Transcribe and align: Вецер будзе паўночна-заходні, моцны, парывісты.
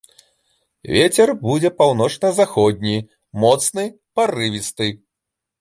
Вецер 0.95 1.31
будзе 1.43 1.69
паўночна-заходні, 1.81 2.97
моцны, 3.45 3.85
парывісты. 4.17 4.91